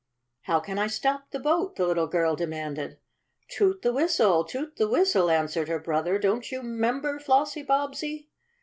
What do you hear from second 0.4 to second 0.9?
"How can I